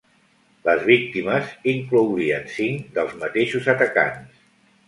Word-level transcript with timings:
Les 0.67 0.79
víctimes 0.85 1.51
inclourien 1.73 2.49
cinc 2.57 2.91
dels 2.97 3.15
mateixos 3.25 3.73
atacants. 3.75 4.43